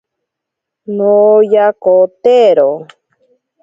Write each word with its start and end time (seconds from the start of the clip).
Noyakotero. 0.95 2.69